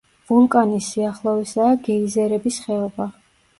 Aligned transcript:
ვულკანის 0.29 0.87
სიახლოვესაა 0.93 1.77
გეიზერების 1.89 2.61
ხეობა. 2.67 3.11